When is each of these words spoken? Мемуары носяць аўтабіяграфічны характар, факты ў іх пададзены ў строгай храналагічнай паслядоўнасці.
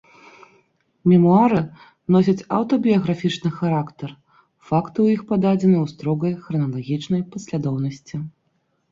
Мемуары 1.09 1.59
носяць 2.13 2.45
аўтабіяграфічны 2.59 3.49
характар, 3.57 4.09
факты 4.69 4.93
ў 5.05 5.07
іх 5.17 5.21
пададзены 5.33 5.75
ў 5.81 5.85
строгай 5.93 6.33
храналагічнай 6.47 7.21
паслядоўнасці. 7.35 8.15